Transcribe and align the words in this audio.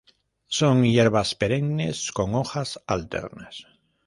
Son 0.47 0.83
hierbas 0.83 1.35
perennes 1.35 2.11
con 2.11 2.33
hojas 2.33 2.81
alternas. 2.87 3.67